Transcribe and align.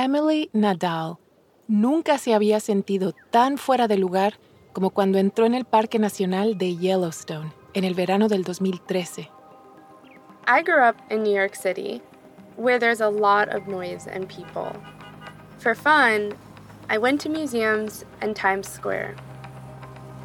Emily 0.00 0.48
Nadal 0.52 1.18
nunca 1.66 2.18
se 2.18 2.32
había 2.32 2.60
sentido 2.60 3.16
tan 3.32 3.58
fuera 3.58 3.88
de 3.88 3.98
lugar 3.98 4.34
como 4.72 4.90
cuando 4.90 5.18
entró 5.18 5.44
en 5.44 5.54
el 5.54 5.64
Parque 5.64 5.98
Nacional 5.98 6.56
de 6.56 6.76
Yellowstone 6.76 7.52
en 7.74 7.82
el 7.82 7.94
verano 7.94 8.28
del 8.28 8.44
2013. 8.44 9.28
I 10.46 10.62
grew 10.62 10.84
up 10.84 10.94
in 11.10 11.24
New 11.24 11.34
York 11.34 11.56
City, 11.56 12.00
where 12.56 12.78
there's 12.78 13.00
a 13.00 13.10
lot 13.10 13.52
of 13.52 13.66
noise 13.66 14.06
and 14.06 14.28
people. 14.28 14.70
For 15.58 15.74
fun, 15.74 16.32
I 16.88 16.96
went 16.96 17.20
to 17.22 17.28
museums 17.28 18.04
and 18.20 18.36
Times 18.36 18.68
Square. 18.68 19.16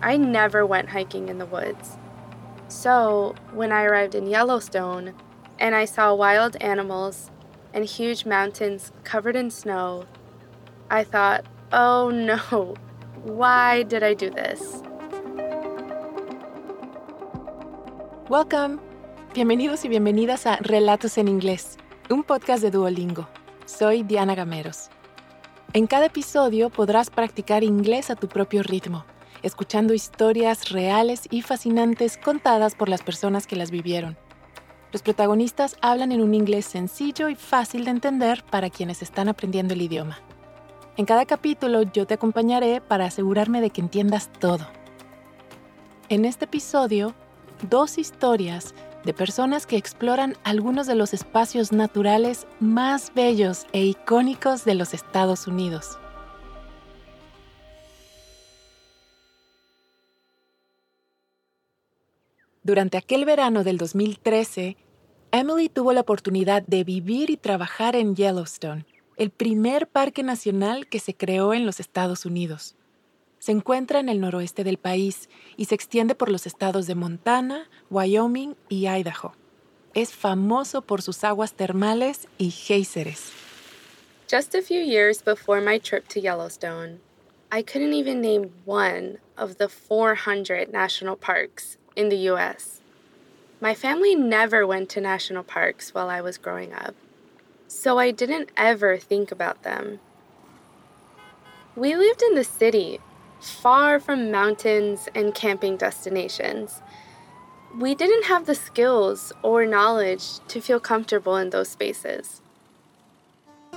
I 0.04 0.18
never 0.18 0.68
went 0.68 0.90
hiking 0.90 1.30
in 1.30 1.40
the 1.40 1.48
woods. 1.48 1.98
So, 2.68 3.34
when 3.56 3.72
I 3.72 3.86
arrived 3.86 4.14
in 4.14 4.28
Yellowstone 4.28 5.16
and 5.58 5.74
I 5.74 5.86
saw 5.86 6.14
wild 6.14 6.58
animals 6.62 7.32
and 7.74 7.86
huge 7.86 8.26
mountains 8.26 8.92
covered 9.04 9.36
in 9.36 9.50
snow, 9.50 10.06
I 10.90 11.04
thought, 11.04 11.46
oh 11.72 12.12
no, 12.12 12.76
why 13.24 13.84
did 13.84 14.04
I 14.04 14.14
do 14.14 14.30
this? 14.30 14.82
Welcome. 18.30 18.80
Bienvenidos 19.34 19.84
y 19.84 19.90
bienvenidas 19.90 20.46
a 20.46 20.58
Relatos 20.58 21.18
en 21.18 21.28
Inglés, 21.28 21.78
un 22.10 22.24
podcast 22.24 22.62
de 22.62 22.70
Duolingo. 22.70 23.28
Soy 23.66 24.04
Diana 24.04 24.36
Gameros. 24.36 24.90
En 25.74 25.88
cada 25.88 26.06
episodio 26.06 26.70
podrás 26.70 27.10
practicar 27.10 27.64
inglés 27.64 28.12
a 28.12 28.16
tu 28.16 28.28
propio 28.28 28.62
ritmo, 28.62 29.06
escuchando 29.42 29.96
historias 29.96 30.70
reales 30.70 31.28
y 31.32 31.42
fascinantes 31.42 32.18
contadas 32.18 32.76
por 32.76 32.90
las 32.90 33.02
personas 33.02 33.48
que 33.48 33.56
las 33.56 33.72
vivieron. 33.72 34.16
Los 34.94 35.02
protagonistas 35.02 35.76
hablan 35.82 36.12
en 36.12 36.22
un 36.22 36.36
inglés 36.36 36.68
sencillo 36.68 37.28
y 37.28 37.34
fácil 37.34 37.84
de 37.84 37.90
entender 37.90 38.44
para 38.52 38.70
quienes 38.70 39.02
están 39.02 39.28
aprendiendo 39.28 39.74
el 39.74 39.82
idioma. 39.82 40.20
En 40.98 41.06
cada 41.06 41.26
capítulo 41.26 41.82
yo 41.82 42.06
te 42.06 42.14
acompañaré 42.14 42.80
para 42.80 43.06
asegurarme 43.06 43.60
de 43.60 43.72
que 43.72 43.82
entiendas 43.82 44.32
todo. 44.40 44.68
En 46.10 46.26
este 46.26 46.46
episodio, 46.46 47.16
dos 47.68 47.98
historias 47.98 48.76
de 49.04 49.16
personas 49.16 49.66
que 49.66 49.78
exploran 49.78 50.38
algunos 50.44 50.86
de 50.86 50.94
los 50.94 51.16
espacios 51.16 51.72
naturales 51.72 52.46
más 52.60 53.12
bellos 53.16 53.66
e 53.74 53.84
icónicos 53.84 54.64
de 54.64 54.76
los 54.76 54.94
Estados 54.94 55.48
Unidos. 55.48 55.98
Durante 62.62 62.98
aquel 62.98 63.26
verano 63.26 63.66
del 63.66 63.78
2013, 63.78 64.78
Emily 65.36 65.68
tuvo 65.68 65.94
la 65.94 66.02
oportunidad 66.02 66.62
de 66.68 66.84
vivir 66.84 67.32
y 67.32 67.38
trabajar 67.38 67.96
en 67.96 68.16
Yellowstone, 68.16 68.86
el 69.18 69.32
primer 69.32 69.88
parque 69.88 70.22
nacional 70.22 70.86
que 70.86 71.00
se 71.00 71.16
creó 71.16 71.56
en 71.56 71.66
los 71.66 71.80
Estados 71.80 72.28
Unidos. 72.28 72.76
Se 73.40 73.52
encuentra 73.52 74.00
en 74.00 74.10
el 74.10 74.20
noroeste 74.20 74.64
del 74.64 74.78
país 74.78 75.30
y 75.58 75.66
se 75.66 75.74
extiende 75.74 76.14
por 76.14 76.30
los 76.30 76.46
estados 76.46 76.86
de 76.86 76.94
Montana, 76.94 77.68
Wyoming 77.90 78.56
y 78.70 78.86
Idaho. 78.86 79.34
Es 79.96 80.14
famoso 80.14 80.84
por 80.84 81.02
sus 81.02 81.24
aguas 81.24 81.54
termales 81.54 82.28
y 82.38 82.52
géiseres. 82.52 83.32
Just 84.30 84.54
a 84.54 84.62
few 84.62 84.82
years 84.84 85.24
before 85.24 85.62
my 85.62 85.80
trip 85.80 86.08
to 86.10 86.20
Yellowstone, 86.20 87.00
I 87.52 87.64
couldn't 87.64 87.96
even 87.96 88.22
name 88.22 88.52
one 88.66 89.18
of 89.36 89.58
the 89.58 89.68
400 89.68 90.72
national 90.72 91.18
parks 91.18 91.80
in 91.96 92.10
the 92.10 92.30
US. 92.30 92.83
My 93.64 93.74
family 93.74 94.14
never 94.14 94.68
went 94.68 94.90
to 94.90 95.00
national 95.00 95.44
parks 95.44 95.94
while 95.94 96.10
I 96.10 96.20
was 96.20 96.38
growing 96.38 96.74
up 96.74 96.96
so 97.74 97.98
I 97.98 98.12
didn't 98.12 98.50
ever 98.56 98.98
think 98.98 99.32
about 99.32 99.64
them. 99.64 100.00
We 101.76 101.96
lived 101.96 102.22
in 102.22 102.36
the 102.36 102.44
city, 102.44 103.00
far 103.42 104.00
from 104.00 104.32
mountains 104.32 105.10
and 105.16 105.34
camping 105.34 105.78
destinations. 105.78 106.82
We 107.80 107.96
didn't 107.96 108.26
have 108.26 108.46
the 108.46 108.56
skills 108.56 109.34
or 109.42 109.66
knowledge 109.66 110.40
to 110.50 110.62
feel 110.62 110.80
comfortable 110.80 111.38
in 111.38 111.50
those 111.50 111.70
spaces. 111.70 112.42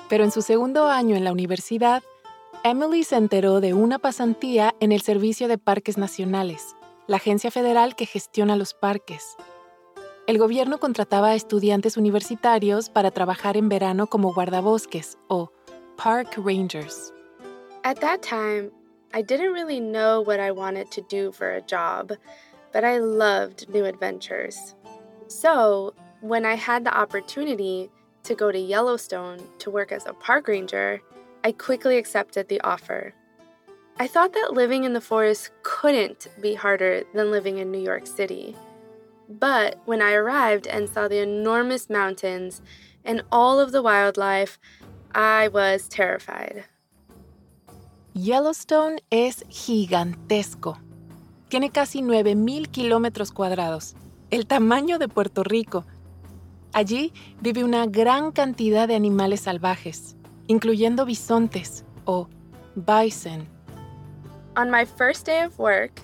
Pero 0.08 0.24
en 0.24 0.30
su 0.30 0.42
segundo 0.42 0.88
año 0.88 1.16
en 1.16 1.24
la 1.24 1.32
universidad, 1.32 2.02
Emily 2.62 3.02
se 3.02 3.16
enteró 3.16 3.60
de 3.60 3.72
una 3.72 3.98
pasantía 3.98 4.74
en 4.80 4.92
el 4.92 5.00
Servicio 5.00 5.48
de 5.48 5.58
Parques 5.58 5.96
Nacionales, 5.96 6.76
la 7.06 7.16
agencia 7.16 7.50
federal 7.50 7.96
que 7.96 8.06
gestiona 8.06 8.56
los 8.56 8.74
parques. 8.74 9.36
El 10.26 10.38
gobierno 10.38 10.78
contrataba 10.78 11.28
a 11.28 11.34
estudiantes 11.36 11.96
universitarios 11.96 12.90
para 12.90 13.12
trabajar 13.12 13.56
en 13.56 13.68
verano 13.68 14.08
como 14.08 14.34
guardabosques 14.34 15.16
o 15.28 15.50
park 15.96 16.36
rangers. 16.44 17.12
At 17.84 18.00
that 18.00 18.22
time, 18.22 18.72
I 19.14 19.22
didn't 19.22 19.52
really 19.52 19.78
know 19.78 20.20
what 20.20 20.40
I 20.40 20.50
wanted 20.50 20.90
to 20.90 21.02
do 21.02 21.30
for 21.30 21.50
a 21.50 21.62
job, 21.62 22.12
but 22.72 22.82
I 22.82 22.98
loved 22.98 23.68
new 23.72 23.84
adventures. 23.84 24.74
So, 25.28 25.94
when 26.22 26.44
I 26.44 26.56
had 26.56 26.84
the 26.84 26.92
opportunity 26.92 27.88
to 28.24 28.34
go 28.34 28.50
to 28.50 28.58
Yellowstone 28.58 29.38
to 29.58 29.70
work 29.70 29.92
as 29.92 30.06
a 30.06 30.12
park 30.12 30.48
ranger, 30.48 31.00
I 31.44 31.52
quickly 31.52 31.98
accepted 31.98 32.48
the 32.48 32.60
offer. 32.62 33.14
I 34.00 34.08
thought 34.08 34.32
that 34.32 34.54
living 34.54 34.82
in 34.82 34.92
the 34.92 35.00
forest 35.00 35.52
couldn't 35.62 36.26
be 36.42 36.54
harder 36.54 37.04
than 37.14 37.30
living 37.30 37.58
in 37.58 37.70
New 37.70 37.78
York 37.78 38.08
City. 38.08 38.56
But 39.28 39.78
when 39.86 40.00
I 40.00 40.12
arrived 40.12 40.66
and 40.66 40.88
saw 40.88 41.08
the 41.08 41.18
enormous 41.18 41.90
mountains 41.90 42.62
and 43.04 43.22
all 43.32 43.58
of 43.58 43.72
the 43.72 43.82
wildlife, 43.82 44.58
I 45.14 45.48
was 45.48 45.88
terrified. 45.88 46.64
Yellowstone 48.14 49.00
es 49.10 49.44
gigantesco. 49.48 50.78
Tiene 51.48 51.70
casi 51.70 52.02
9.000 52.02 52.68
kilómetros 52.68 53.32
cuadrados, 53.32 53.94
el 54.30 54.46
tamaño 54.46 54.98
de 54.98 55.08
Puerto 55.08 55.42
Rico. 55.42 55.84
Allí 56.72 57.12
vive 57.40 57.64
una 57.64 57.86
gran 57.86 58.32
cantidad 58.32 58.88
de 58.88 58.94
animales 58.94 59.42
salvajes, 59.42 60.16
incluyendo 60.46 61.04
bisontes 61.04 61.84
o 62.04 62.28
bison. 62.74 63.48
On 64.56 64.70
my 64.70 64.84
first 64.84 65.26
day 65.26 65.42
of 65.44 65.58
work, 65.58 66.00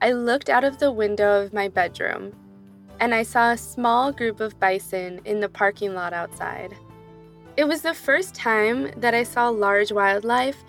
I 0.00 0.12
looked 0.12 0.48
out 0.48 0.64
of 0.64 0.78
the 0.78 0.90
window 0.90 1.42
of 1.42 1.52
my 1.52 1.68
bedroom 1.68 2.32
and 3.00 3.14
I 3.14 3.22
saw 3.22 3.52
a 3.52 3.56
small 3.56 4.12
group 4.12 4.40
of 4.40 4.58
bison 4.58 5.20
in 5.24 5.40
the 5.40 5.48
parking 5.48 5.94
lot 5.94 6.12
outside. 6.12 6.74
It 7.56 7.66
was 7.66 7.82
the 7.82 7.94
first 7.94 8.34
time 8.34 8.90
that 8.98 9.14
I 9.14 9.22
saw 9.22 9.48
large 9.48 9.92
wildlife 9.92 10.62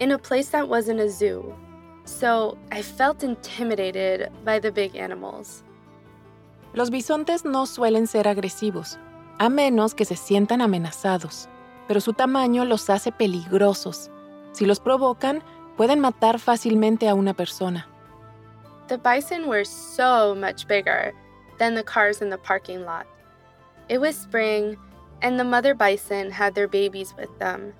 in 0.00 0.12
a 0.12 0.18
place 0.18 0.50
that 0.50 0.68
wasn't 0.68 1.00
a 1.00 1.08
zoo, 1.08 1.54
so 2.04 2.58
I 2.70 2.82
felt 2.82 3.22
intimidated 3.22 4.30
by 4.44 4.58
the 4.58 4.70
big 4.70 4.96
animals. 4.96 5.62
Los 6.74 6.90
bisontes 6.90 7.44
no 7.44 7.66
suelen 7.66 8.06
ser 8.06 8.26
agresivos, 8.26 8.98
a 9.38 9.48
menos 9.48 9.94
que 9.94 10.04
se 10.04 10.16
sientan 10.16 10.60
amenazados, 10.60 11.48
pero 11.86 12.00
su 12.00 12.12
tamaño 12.12 12.64
los 12.64 12.90
hace 12.90 13.12
peligrosos. 13.12 14.10
Si 14.52 14.66
los 14.66 14.80
provocan, 14.80 15.42
pueden 15.76 16.00
matar 16.00 16.38
fácilmente 16.38 17.08
a 17.08 17.14
una 17.14 17.32
persona. 17.32 17.86
The 18.88 18.98
bison 18.98 19.48
were 19.48 19.64
so 19.64 20.34
much 20.34 20.66
bigger 20.66 21.14
than 21.58 21.74
the 21.74 21.82
cars 21.82 22.22
in 22.22 22.30
the 22.30 22.38
parking 22.38 22.84
lot. 22.84 23.06
It 23.88 24.00
was 24.00 24.16
spring, 24.16 24.76
and 25.22 25.38
the 25.38 25.44
mother 25.44 25.74
bison 25.74 26.30
had 26.30 26.54
their 26.54 26.68
babies 26.68 27.14
with 27.16 27.38
them. 27.38 27.72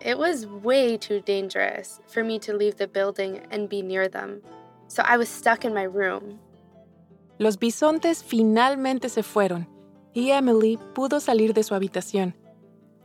It 0.00 0.18
was 0.18 0.46
way 0.46 0.96
too 0.96 1.20
dangerous 1.20 2.00
for 2.06 2.22
me 2.22 2.38
to 2.40 2.56
leave 2.56 2.76
the 2.76 2.86
building 2.86 3.40
and 3.50 3.68
be 3.68 3.82
near 3.82 4.08
them, 4.08 4.42
so 4.88 5.02
I 5.06 5.16
was 5.16 5.28
stuck 5.28 5.64
in 5.64 5.74
my 5.74 5.84
room. 5.84 6.38
Los 7.38 7.58
bisontes 7.58 8.22
finalmente 8.24 9.08
se 9.08 9.22
fueron 9.22 9.68
y 10.14 10.30
Emily 10.30 10.78
pudo 10.94 11.20
salir 11.20 11.52
de 11.52 11.62
su 11.62 11.74
habitación. 11.74 12.34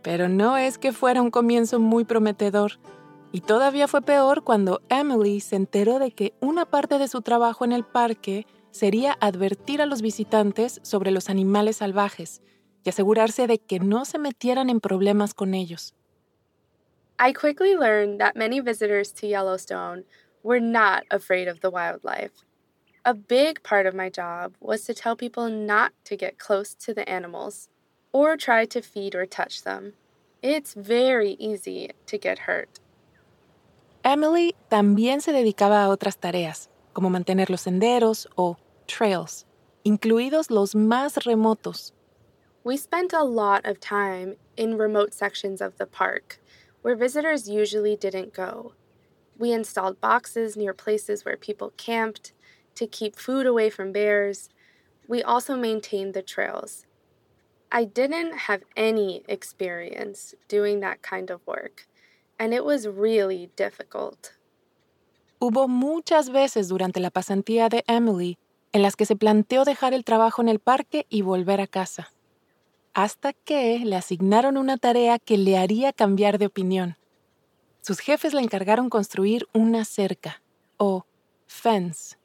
Pero 0.02 0.30
no 0.30 0.58
es 0.58 0.78
que 0.78 0.94
fuera 0.94 1.22
un 1.22 1.30
comienzo 1.30 1.80
muy 1.80 2.06
prometedor. 2.06 2.80
Y 3.34 3.42
todavía 3.42 3.88
fue 3.88 4.02
peor 4.02 4.44
cuando 4.44 4.82
Emily 4.90 5.42
se 5.42 5.58
enteró 5.58 6.00
de 6.00 6.12
que 6.12 6.34
una 6.40 6.66
parte 6.66 6.98
de 6.98 7.08
su 7.08 7.22
trabajo 7.22 7.66
en 7.66 7.74
el 7.74 7.84
parque 7.84 8.48
sería 8.72 9.18
advertir 9.20 9.82
a 9.82 9.86
los 9.86 10.02
visitantes 10.02 10.80
sobre 10.84 11.12
los 11.12 11.30
animales 11.30 11.78
salvajes 11.78 12.42
y 12.84 12.90
asegurarse 12.90 13.48
de 13.48 13.60
que 13.60 13.80
no 13.80 14.06
se 14.06 14.18
metieran 14.18 14.70
en 14.70 14.80
problemas 14.80 15.34
con 15.34 15.54
ellos. 15.54 15.94
I 17.20 17.34
quickly 17.34 17.76
learned 17.76 18.20
that 18.20 18.36
many 18.36 18.60
visitors 18.60 19.12
to 19.14 19.28
Yellowstone 19.28 20.06
were 20.44 20.60
not 20.60 21.04
afraid 21.12 21.48
of 21.48 21.62
the 21.62 21.70
wildlife. 21.70 22.32
A 23.06 23.14
big 23.14 23.62
part 23.64 23.86
of 23.86 23.94
my 23.94 24.10
job 24.10 24.54
was 24.60 24.86
to 24.86 24.94
tell 24.94 25.16
people 25.16 25.50
not 25.50 25.92
to 26.06 26.16
get 26.16 26.40
close 26.40 26.74
to 26.86 26.94
the 26.94 27.08
animals 27.08 27.70
or 28.12 28.38
try 28.38 28.66
to 28.66 28.82
feed 28.82 29.14
or 29.14 29.26
touch 29.28 29.64
them. 29.64 29.94
It's 30.42 30.74
very 30.74 31.36
easy 31.40 31.92
to 32.08 32.18
get 32.18 32.40
hurt. 32.48 32.80
Emily 34.04 34.56
también 34.70 35.22
se 35.22 35.32
dedicaba 35.32 35.84
a 35.84 35.90
otras 35.90 36.18
tareas, 36.18 36.71
como 36.94 37.10
mantener 37.10 37.50
los 37.50 37.62
senderos 37.62 38.28
o 38.38 38.58
trails, 38.88 39.46
incluidos 39.84 40.50
los 40.50 40.74
más 40.74 41.24
remotos. 41.26 41.94
We 42.64 42.78
spent 42.78 43.14
a 43.14 43.24
lot 43.24 43.66
of 43.66 43.80
time 43.80 44.36
in 44.56 44.78
remote 44.78 45.14
sections 45.14 45.62
of 45.62 45.78
the 45.78 45.88
park 45.88 46.40
where 46.82 46.96
visitors 46.96 47.50
usually 47.50 47.96
didn't 47.96 48.34
go. 48.34 48.74
We 49.38 49.52
installed 49.52 50.02
boxes 50.02 50.56
near 50.56 50.74
places 50.74 51.26
where 51.26 51.38
people 51.38 51.74
camped 51.78 52.34
to 52.76 52.88
keep 52.88 53.16
food 53.16 53.46
away 53.46 53.70
from 53.70 53.92
bears. 53.92 54.50
We 55.08 55.24
also 55.24 55.56
maintained 55.56 56.14
the 56.14 56.22
trails. 56.22 56.86
I 57.72 57.86
didn't 57.86 58.34
have 58.34 58.64
any 58.76 59.24
experience 59.28 60.36
doing 60.48 60.82
that 60.82 61.02
kind 61.02 61.30
of 61.30 61.46
work, 61.48 61.88
and 62.38 62.54
it 62.54 62.66
was 62.66 62.88
really 62.88 63.50
difficult. 63.56 64.34
Hubo 65.44 65.68
muchas 65.68 66.30
veces 66.30 66.68
durante 66.68 67.00
la 67.00 67.10
pasantía 67.10 67.68
de 67.68 67.84
Emily 67.88 68.38
en 68.74 68.84
las 68.84 68.96
que 68.96 69.08
se 69.08 69.16
planteó 69.16 69.66
dejar 69.66 69.92
el 69.96 70.06
trabajo 70.06 70.44
en 70.44 70.50
el 70.50 70.60
parque 70.60 71.08
y 71.10 71.24
volver 71.24 71.60
a 71.62 71.66
casa, 71.66 72.14
hasta 72.94 73.34
que 73.34 73.80
le 73.80 73.96
asignaron 73.96 74.56
una 74.56 74.78
tarea 74.78 75.18
que 75.18 75.40
le 75.40 75.58
haría 75.58 75.94
cambiar 75.94 76.38
de 76.38 76.46
opinión. 76.46 76.96
Sus 77.82 78.02
jefes 78.02 78.36
le 78.36 78.42
encargaron 78.42 78.92
construir 78.92 79.48
una 79.52 79.84
cerca, 79.84 80.44
o 80.78 81.08
fence. 81.48 82.18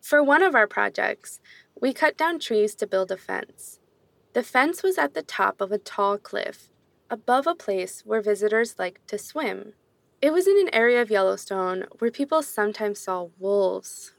For 0.00 0.20
one 0.20 0.42
of 0.42 0.56
our 0.56 0.66
projects, 0.66 1.40
we 1.80 1.94
cut 1.94 2.16
down 2.16 2.40
trees 2.40 2.74
to 2.78 2.86
build 2.88 3.12
a 3.12 3.16
fence. 3.16 3.78
The 4.32 4.42
fence 4.42 4.82
was 4.82 4.98
at 4.98 5.14
the 5.14 5.22
top 5.22 5.60
of 5.60 5.70
a 5.70 5.78
tall 5.78 6.18
cliff, 6.18 6.68
above 7.08 7.46
a 7.46 7.54
place 7.54 8.02
where 8.04 8.20
visitors 8.20 8.74
liked 8.76 9.06
to 9.06 9.18
swim. 9.18 9.74
It 10.24 10.32
was 10.32 10.46
in 10.46 10.56
an 10.56 10.70
area 10.72 11.02
of 11.02 11.10
Yellowstone 11.10 11.84
where 11.98 12.10
people 12.10 12.42
sometimes 12.42 12.98
saw 12.98 13.28
wolves. 13.38 14.14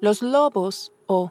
Los 0.00 0.22
lobos, 0.22 0.92
o 1.06 1.30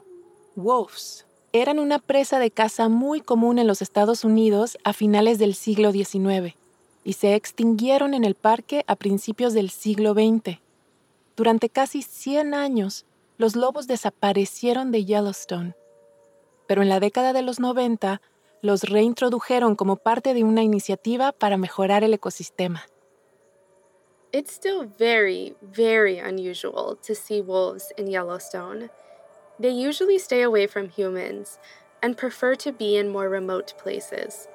wolves, 0.54 1.26
eran 1.52 1.80
una 1.80 1.98
presa 1.98 2.38
de 2.38 2.52
caza 2.52 2.88
muy 2.88 3.20
común 3.20 3.58
en 3.58 3.66
los 3.66 3.82
Estados 3.82 4.22
Unidos 4.22 4.78
a 4.84 4.92
finales 4.92 5.40
del 5.40 5.56
siglo 5.56 5.90
XIX 5.90 6.54
y 7.02 7.14
se 7.14 7.34
extinguieron 7.34 8.14
en 8.14 8.22
el 8.22 8.36
parque 8.36 8.84
a 8.86 8.94
principios 8.94 9.52
del 9.52 9.70
siglo 9.70 10.14
XX. 10.14 10.60
Durante 11.36 11.68
casi 11.68 12.02
100 12.02 12.54
años, 12.54 13.06
los 13.38 13.56
lobos 13.56 13.88
desaparecieron 13.88 14.92
de 14.92 15.04
Yellowstone. 15.04 15.74
Pero 16.68 16.82
en 16.82 16.88
la 16.88 17.00
década 17.00 17.32
de 17.32 17.42
los 17.42 17.58
90, 17.58 18.20
los 18.66 18.82
reintrodujeron 18.82 19.76
como 19.76 19.96
parte 19.96 20.34
de 20.34 20.44
una 20.44 20.62
iniciativa 20.62 21.32
para 21.32 21.56
mejorar 21.56 22.04
el 22.04 22.12
ecosistema. 22.12 22.82
It's 24.32 24.52
still 24.52 24.84
very, 24.98 25.54
very 25.62 26.18
unusual 26.18 26.98
to 27.06 27.14
see 27.14 27.40
wolves 27.40 27.92
in 27.96 28.08
Yellowstone. 28.08 28.90
They 29.58 29.70
usually 29.70 30.18
stay 30.18 30.42
away 30.42 30.66
from 30.66 30.90
humans 30.90 31.58
and 32.02 32.16
prefer 32.16 32.54
to 32.56 32.72
be 32.72 32.96
in 32.96 33.08
more 33.08 33.30
remote 33.30 33.72
places. 33.78 34.48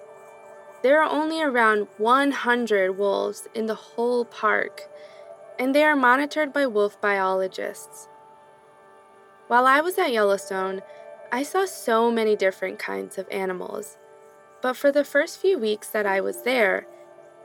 There 0.83 1.01
are 1.01 1.09
only 1.09 1.41
around 1.41 1.87
100 1.97 2.97
wolves 2.97 3.47
in 3.55 3.65
the 3.65 3.75
whole 3.75 4.25
park, 4.25 4.89
and 5.57 5.73
they 5.73 5.83
are 5.83 5.95
monitored 5.95 6.53
by 6.53 6.67
wolf 6.67 6.99
biologists. 7.01 8.07
While 9.47 9.65
I 9.65 9.81
was 9.81 9.97
at 9.97 10.11
Yellowstone, 10.11 10.81
I 11.31 11.43
saw 11.43 11.65
so 11.65 12.11
many 12.11 12.35
different 12.35 12.77
kinds 12.77 13.17
of 13.17 13.27
animals. 13.31 13.97
But 14.61 14.77
for 14.77 14.91
the 14.91 15.03
first 15.03 15.39
few 15.39 15.57
weeks 15.57 15.89
that 15.89 16.05
I 16.05 16.21
was 16.21 16.43
there, 16.43 16.85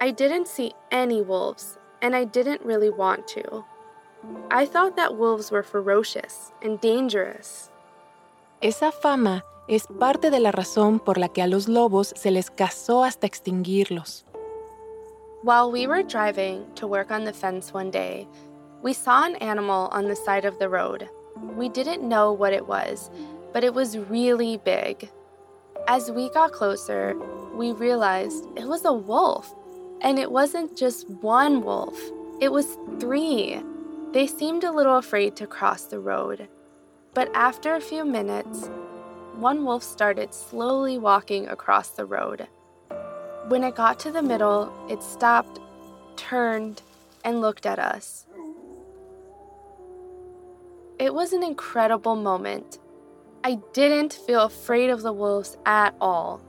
I 0.01 0.11
didn't 0.11 0.49
see 0.49 0.73
any 0.91 1.23
wolves 1.23 1.79
and 2.03 2.15
I 2.15 2.25
didn't 2.25 2.61
really 2.63 2.91
want 2.91 3.27
to. 3.29 3.65
I 4.51 4.67
thought 4.67 4.97
that 4.97 5.17
wolves 5.17 5.51
were 5.51 5.63
ferocious 5.63 6.53
and 6.63 6.81
dangerous. 6.81 7.71
Esa 8.63 8.93
fama 8.93 9.43
es 9.69 9.87
parte 9.87 10.31
de 10.31 10.41
la 10.41 10.53
razón 10.53 10.99
por 11.03 11.17
la 11.17 11.29
que 11.29 11.43
a 11.43 11.47
los 11.47 11.69
lobos 11.69 12.13
se 12.17 12.31
les 12.31 12.51
cazó 12.51 13.05
hasta 13.05 13.27
extinguirlos. 13.27 14.25
While 15.43 15.71
we 15.71 15.87
were 15.87 16.03
driving 16.03 16.67
to 16.75 16.87
work 16.87 17.11
on 17.11 17.25
the 17.25 17.33
fence 17.33 17.73
one 17.73 17.91
day, 17.91 18.27
we 18.83 18.93
saw 18.93 19.25
an 19.25 19.37
animal 19.37 19.89
on 19.93 20.07
the 20.09 20.17
side 20.17 20.45
of 20.45 20.59
the 20.59 20.69
road. 20.69 21.09
We 21.57 21.69
didn't 21.69 22.03
know 22.03 22.33
what 22.33 22.53
it 22.53 22.67
was, 22.67 23.11
but 23.53 23.65
it 23.65 23.75
was 23.75 23.97
really 23.97 24.59
big. 24.59 25.11
As 25.89 26.11
we 26.11 26.29
got 26.31 26.51
closer, 26.51 27.15
we 27.55 27.71
realized 27.71 28.47
it 28.57 28.67
was 28.67 28.85
a 28.85 28.93
wolf. 28.93 29.55
And 30.03 30.19
it 30.19 30.31
wasn't 30.31 30.77
just 30.77 31.09
one 31.09 31.63
wolf, 31.63 31.99
it 32.41 32.53
was 32.53 32.77
three. 33.01 33.63
They 34.13 34.27
seemed 34.27 34.65
a 34.65 34.73
little 34.73 34.97
afraid 34.97 35.37
to 35.37 35.47
cross 35.47 35.85
the 35.85 36.01
road. 36.01 36.49
But 37.15 37.31
after 37.35 37.75
a 37.75 37.81
few 37.81 38.05
minutes, 38.05 38.69
one 39.37 39.65
wolf 39.65 39.83
started 39.83 40.35
slowly 40.35 40.99
walking 40.99 41.49
across 41.49 41.91
the 41.91 42.05
road. 42.05 42.47
When 43.49 43.65
it 43.65 43.75
got 43.75 43.99
to 44.01 44.11
the 44.11 44.23
middle, 44.23 44.73
it 44.91 45.03
stopped, 45.03 45.61
turned, 46.17 46.83
and 47.25 47.41
looked 47.41 47.65
at 47.65 47.79
us. 47.79 48.27
It 50.99 51.15
was 51.15 51.33
an 51.33 51.43
incredible 51.43 52.17
moment. 52.17 52.79
I 53.47 53.59
didn't 53.73 54.13
feel 54.13 54.43
afraid 54.43 54.91
of 54.91 55.03
the 55.03 55.13
wolves 55.13 55.57
at 55.65 55.95
all. 56.01 56.41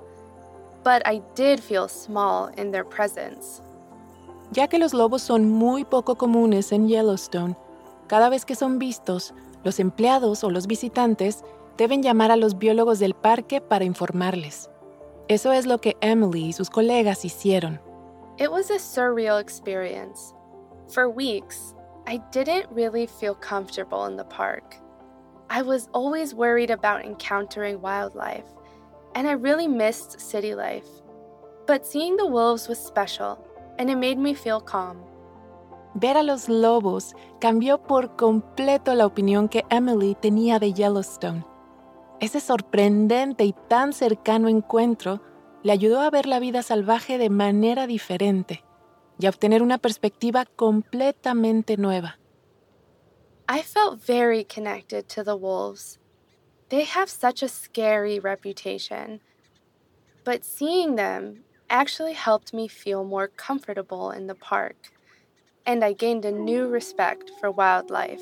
but 0.87 1.05
I 1.05 1.21
did 1.35 1.59
feel 1.59 1.89
small 1.89 2.49
in 2.55 2.71
their 2.71 2.85
presence. 2.85 3.61
Ya 4.53 4.67
que 4.67 4.79
los 4.79 4.93
lobos 4.93 5.21
son 5.21 5.49
muy 5.49 5.83
poco 5.83 6.15
comunes 6.15 6.71
en 6.71 6.87
Yellowstone, 6.87 7.57
cada 8.07 8.29
vez 8.29 8.45
que 8.45 8.55
son 8.55 8.79
vistos, 8.79 9.33
los 9.65 9.81
empleados 9.81 10.45
o 10.45 10.49
los 10.49 10.65
visitantes 10.65 11.43
deben 11.75 12.01
llamar 12.01 12.31
a 12.31 12.37
los 12.37 12.57
biólogos 12.57 12.99
del 12.99 13.15
parque 13.15 13.59
para 13.59 13.83
informarles. 13.83 14.69
Eso 15.27 15.51
es 15.51 15.65
lo 15.65 15.79
que 15.79 15.97
Emily 15.99 16.45
y 16.45 16.53
sus 16.53 16.69
colegas 16.69 17.25
hicieron. 17.25 17.81
It 18.37 18.49
was 18.49 18.71
a 18.71 18.79
surreal 18.79 19.41
experience. 19.41 20.33
For 20.87 21.09
weeks, 21.09 21.75
I 22.07 22.21
didn't 22.31 22.67
really 22.71 23.07
feel 23.07 23.35
comfortable 23.35 24.07
in 24.09 24.15
the 24.15 24.23
park. 24.23 24.77
I 25.49 25.61
was 25.61 25.89
always 25.93 26.33
worried 26.33 26.71
about 26.71 27.05
encountering 27.05 27.81
wildlife 27.81 28.45
and 29.17 29.27
I 29.27 29.33
really 29.33 29.67
missed 29.67 30.19
city 30.19 30.53
life. 30.53 30.85
But 31.65 31.85
seeing 31.85 32.17
the 32.17 32.27
wolves 32.27 32.69
was 32.69 32.77
special, 32.77 33.39
and 33.79 33.89
it 33.89 33.97
made 33.97 34.17
me 34.19 34.35
feel 34.35 34.61
calm. 34.61 34.97
Ver 35.95 36.15
a 36.17 36.23
los 36.23 36.47
lobos 36.47 37.15
cambió 37.39 37.81
por 37.81 38.15
completo 38.15 38.93
la 38.93 39.07
opinión 39.07 39.49
que 39.49 39.65
Emily 39.71 40.15
tenía 40.15 40.59
de 40.59 40.73
Yellowstone. 40.73 41.43
Ese 42.19 42.39
sorprendente 42.39 43.43
y 43.43 43.53
tan 43.67 43.93
cercano 43.93 44.49
encuentro 44.49 45.21
le 45.63 45.71
ayudó 45.71 46.01
a 46.01 46.11
ver 46.11 46.27
la 46.27 46.39
vida 46.39 46.61
salvaje 46.61 47.17
de 47.17 47.31
manera 47.31 47.87
diferente 47.87 48.63
y 49.19 49.25
a 49.25 49.29
obtener 49.29 49.63
una 49.63 49.79
perspectiva 49.79 50.45
completamente 50.45 51.77
nueva. 51.77 52.19
I 53.49 53.61
felt 53.61 54.03
very 54.03 54.43
connected 54.43 55.07
to 55.09 55.23
the 55.23 55.37
wolves. 55.37 55.99
They 56.69 56.83
have 56.83 57.09
such 57.09 57.41
a 57.41 57.47
scary 57.47 58.19
reputation. 58.19 59.21
But 60.25 60.43
seeing 60.43 60.95
them 60.95 61.43
actually 61.69 62.13
helped 62.13 62.53
me 62.53 62.67
feel 62.67 63.05
more 63.05 63.29
comfortable 63.29 64.11
in 64.11 64.27
the 64.27 64.35
park, 64.35 64.75
and 65.65 65.83
I 65.83 65.93
gained 65.93 66.25
a 66.25 66.31
new 66.31 66.67
respect 66.67 67.31
for 67.39 67.49
wildlife. 67.49 68.21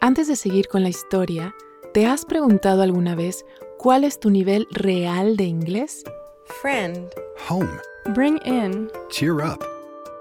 Antes 0.00 0.28
de 0.28 0.36
seguir 0.36 0.68
con 0.68 0.84
la 0.84 0.88
historia, 0.88 1.52
¿te 1.92 2.06
has 2.06 2.24
preguntado 2.24 2.82
alguna 2.82 3.16
vez 3.16 3.44
cuál 3.78 4.04
es 4.04 4.20
tu 4.20 4.30
nivel 4.30 4.68
real 4.70 5.36
de 5.36 5.44
inglés? 5.44 6.04
Friend. 6.60 7.12
Home. 7.48 7.80
Bring 8.14 8.38
in. 8.44 8.88
Cheer 9.10 9.40
up. 9.40 9.75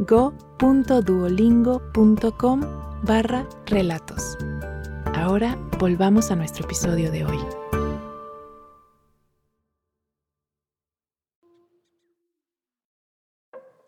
go.duolingo.com 0.00 2.60
barra 3.02 3.48
relatos. 3.66 4.36
Ahora 5.14 5.58
volvamos 5.78 6.30
a 6.30 6.36
nuestro 6.36 6.64
episodio 6.64 7.10
de 7.10 7.24
hoy. 7.24 7.38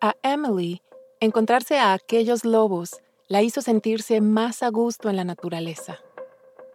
A 0.01 0.15
Emily, 0.23 0.81
encontrarse 1.21 1.79
a 1.79 1.93
aquellos 1.93 2.45
lobos 2.45 3.01
la 3.27 3.43
hizo 3.43 3.63
sentirse 3.63 4.21
más 4.21 4.63
a 4.63 4.71
gusto 4.71 5.11
en 5.11 5.17
la 5.17 5.25
naturaleza. 5.25 5.99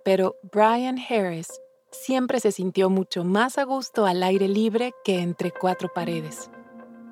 Pero 0.03 0.35
Brian 0.51 0.97
Harris, 0.99 1.47
siempre 1.91 2.39
se 2.39 2.51
sintió 2.51 2.89
mucho 2.89 3.23
más 3.23 3.57
a 3.57 3.63
gusto 3.63 4.05
al 4.05 4.23
aire 4.23 4.47
libre 4.47 4.93
que 5.05 5.19
entre 5.19 5.51
cuatro 5.51 5.89
paredes. 5.93 6.49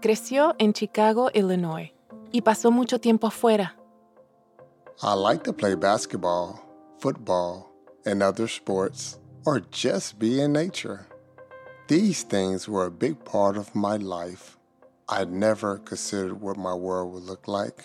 Creció 0.01 0.55
en 0.57 0.73
Chicago, 0.73 1.29
Illinois, 1.33 1.93
y 2.31 2.41
pasó 2.41 2.71
mucho 2.71 3.00
tiempo 3.00 3.27
afuera. 3.27 3.75
I 5.03 5.13
like 5.13 5.43
to 5.43 5.53
play 5.53 5.75
basketball, 5.75 6.59
football, 7.00 7.71
and 8.05 8.21
other 8.21 8.47
sports, 8.47 9.19
or 9.45 9.61
just 9.71 10.19
be 10.19 10.39
in 10.41 10.53
nature. 10.53 11.07
These 11.88 12.23
things 12.23 12.69
were 12.69 12.85
a 12.85 12.91
big 12.91 13.23
part 13.25 13.57
of 13.57 13.73
my 13.75 13.97
life. 13.97 14.57
I 15.09 15.25
never 15.25 15.79
considered 15.79 16.39
what 16.39 16.57
my 16.57 16.73
world 16.73 17.13
would 17.13 17.23
look 17.23 17.47
like 17.47 17.83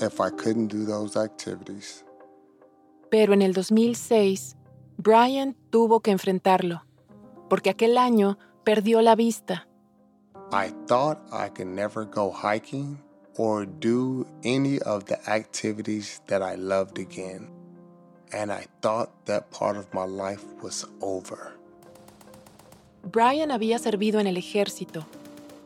if 0.00 0.20
I 0.20 0.30
couldn't 0.30 0.68
do 0.68 0.84
those 0.84 1.16
activities. 1.16 2.04
Pero 3.10 3.32
en 3.32 3.42
el 3.42 3.52
2006, 3.52 4.56
Brian 4.96 5.56
tuvo 5.70 6.00
que 6.00 6.12
enfrentarlo, 6.12 6.82
porque 7.48 7.70
aquel 7.70 7.98
año 7.98 8.38
perdió 8.64 9.02
la 9.02 9.14
vista. 9.16 9.66
I 10.52 10.68
thought 10.86 11.18
I 11.32 11.48
could 11.48 11.68
never 11.68 12.04
go 12.04 12.30
hiking 12.30 12.98
or 13.36 13.66
do 13.66 14.26
any 14.44 14.78
of 14.80 15.04
the 15.06 15.18
activities 15.28 16.20
that 16.26 16.42
I 16.42 16.56
loved 16.56 16.98
again. 16.98 17.48
And 18.32 18.50
I 18.50 18.66
thought 18.80 19.10
that 19.26 19.50
part 19.50 19.76
of 19.76 19.92
my 19.92 20.06
life 20.06 20.44
was 20.62 20.86
over. 21.00 21.58
Brian 23.04 23.50
había 23.50 23.78
servido 23.78 24.20
en 24.20 24.26
el 24.26 24.36
ejército. 24.36 25.06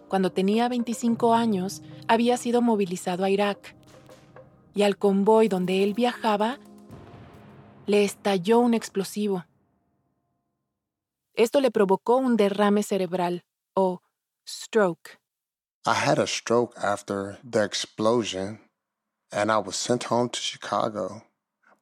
Cuando 0.08 0.30
tenía 0.30 0.68
25 0.68 1.34
años, 1.34 1.82
había 2.08 2.36
sido 2.36 2.62
movilizado 2.62 3.24
a 3.24 3.30
Irak. 3.30 3.74
Y 4.74 4.82
al 4.82 4.96
convoy 4.96 5.48
donde 5.48 5.82
él 5.82 5.94
viajaba, 5.94 6.58
le 7.86 8.04
estalló 8.04 8.60
un 8.60 8.74
explosivo. 8.74 9.44
Esto 11.34 11.60
le 11.60 11.70
provocó 11.70 12.16
un 12.16 12.36
derrame 12.36 12.82
cerebral 12.82 13.44
o 13.74 14.00
stroke. 14.48 15.20
I 15.88 15.94
had 15.94 16.18
a 16.18 16.26
stroke 16.26 16.74
after 16.82 17.38
the 17.48 17.62
explosion 17.62 18.58
and 19.30 19.52
I 19.52 19.58
was 19.58 19.76
sent 19.76 20.10
home 20.10 20.28
to 20.30 20.40
Chicago, 20.40 21.22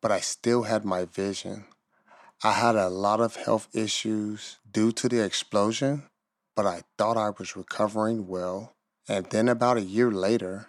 but 0.02 0.12
I 0.12 0.20
still 0.20 0.64
had 0.64 0.84
my 0.84 1.06
vision. 1.06 1.64
I 2.42 2.52
had 2.52 2.76
a 2.76 2.90
lot 2.90 3.22
of 3.22 3.36
health 3.36 3.66
issues 3.72 4.58
due 4.70 4.92
to 4.92 5.08
the 5.08 5.24
explosion, 5.24 6.02
but 6.54 6.66
I 6.66 6.82
thought 6.98 7.16
I 7.16 7.30
was 7.30 7.56
recovering 7.56 8.28
well. 8.28 8.74
And 9.08 9.24
then 9.30 9.48
about 9.48 9.78
a 9.78 9.88
year 9.96 10.10
later, 10.10 10.66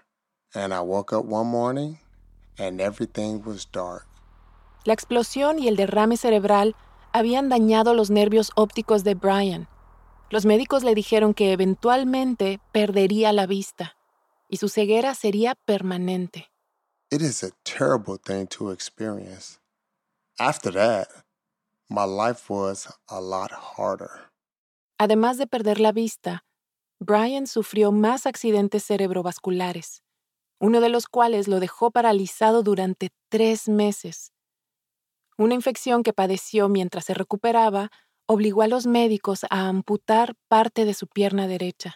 and 0.53 0.73
I 0.73 0.79
woke 0.79 1.11
up 1.11 1.25
one 1.25 1.47
morning 1.47 1.99
and 2.57 2.79
everything 2.79 3.43
was 3.43 3.65
dark. 3.65 4.07
La 4.85 4.93
explosión 4.93 5.59
y 5.59 5.67
el 5.67 5.75
derrame 5.75 6.15
cerebral 6.15 6.73
habían 7.11 7.49
dañado 7.49 7.93
los 7.93 8.09
nervios 8.09 8.51
ópticos 8.55 9.03
de 9.03 9.15
Brian. 9.15 9.67
Los 10.29 10.45
médicos 10.45 10.83
le 10.83 10.95
dijeron 10.95 11.33
que 11.33 11.51
eventualmente 11.51 12.59
perdería 12.71 13.31
la 13.31 13.45
vista 13.45 13.95
y 14.49 14.57
su 14.57 14.69
ceguera 14.69 15.13
sería 15.15 15.55
permanente. 15.65 16.51
It 17.11 17.21
is 17.21 17.43
a 17.43 17.51
terrible 17.63 18.17
thing 18.17 18.47
to 18.47 18.71
experience. 18.71 19.59
After 20.39 20.73
that, 20.73 21.07
my 21.89 22.05
life 22.05 22.51
was 22.51 22.87
a 23.07 23.21
lot 23.21 23.51
harder. 23.51 24.31
Además 24.97 25.37
de 25.37 25.45
perder 25.45 25.79
la 25.79 25.91
vista, 25.91 26.45
Brian 26.99 27.47
sufrió 27.47 27.91
más 27.91 28.25
accidentes 28.25 28.83
cerebrovasculares, 28.83 30.03
uno 30.59 30.81
de 30.81 30.89
los 30.89 31.07
cuales 31.07 31.47
lo 31.47 31.59
dejó 31.59 31.91
paralizado 31.91 32.63
durante 32.63 33.11
tres 33.29 33.69
meses. 33.69 34.31
Una 35.37 35.53
infección 35.53 36.01
que 36.01 36.13
padeció 36.13 36.69
mientras 36.69 37.05
se 37.05 37.13
recuperaba 37.13 37.91
obligó 38.27 38.61
a 38.63 38.67
los 38.67 38.85
médicos 38.85 39.45
a 39.49 39.67
amputar 39.67 40.35
parte 40.47 40.85
de 40.85 40.93
su 40.93 41.07
pierna 41.07 41.47
derecha. 41.47 41.95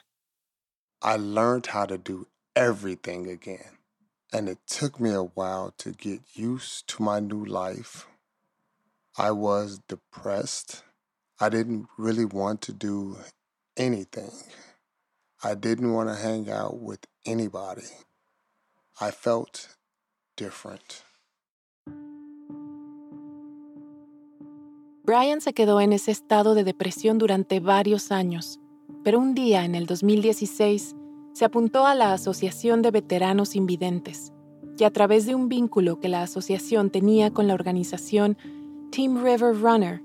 I 1.02 1.18
learned 1.18 1.68
how 1.68 1.86
to 1.86 1.98
do 1.98 2.28
everything 2.56 3.30
again, 3.30 3.80
and 4.34 4.50
it 4.50 4.60
took 4.68 5.00
me 5.00 5.12
a 5.12 5.24
while 5.24 5.74
to 5.78 5.92
get 5.92 6.22
used 6.36 6.88
to 6.88 7.04
my 7.04 7.20
new 7.20 7.46
life. 7.46 8.06
I 9.18 9.32
was 9.32 9.80
depressed. 9.88 10.84
I 11.40 11.50
didn't 11.50 11.88
really 11.98 12.26
want 12.26 12.62
to 12.64 12.74
do 12.74 13.18
anything. 13.78 14.32
I 15.42 15.56
didn't 15.56 15.94
want 15.94 16.10
to 16.10 16.16
hang 16.16 16.50
out 16.50 16.80
with 16.80 17.08
anybody. 17.26 17.88
I 19.00 19.12
felt 19.12 19.78
different. 20.36 21.04
Brian 25.10 25.42
se 25.42 25.54
quedó 25.54 25.82
en 25.82 25.92
ese 25.92 26.12
estado 26.12 26.54
de 26.54 26.64
depresión 26.64 27.18
durante 27.18 27.60
varios 27.60 28.12
años, 28.12 28.60
pero 29.04 29.18
un 29.18 29.34
día 29.34 29.66
en 29.66 29.74
el 29.74 29.88
2016 29.88 30.96
se 31.34 31.46
apuntó 31.46 31.88
a 31.88 31.96
la 31.96 32.14
Asociación 32.14 32.84
de 32.84 32.92
Veteranos 32.92 33.56
Invidentes 33.56 34.32
y 34.78 34.84
a 34.84 34.92
través 34.92 35.26
de 35.26 35.34
un 35.34 35.50
vínculo 35.50 36.00
que 36.00 36.10
la 36.10 36.22
asociación 36.22 36.92
tenía 36.92 37.32
con 37.32 37.48
la 37.48 37.56
organización 37.56 38.38
Team 38.92 39.24
River 39.24 39.60
Runner, 39.60 40.04